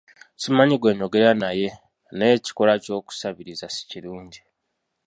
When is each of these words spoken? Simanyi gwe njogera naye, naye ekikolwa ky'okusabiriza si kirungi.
Simanyi 0.41 0.75
gwe 0.77 0.91
njogera 0.95 1.31
naye, 1.43 1.67
naye 2.17 2.33
ekikolwa 2.37 2.75
ky'okusabiriza 2.83 3.67
si 3.75 3.81
kirungi. 3.89 4.39